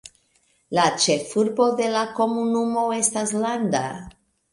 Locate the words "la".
0.77-0.85, 1.95-2.01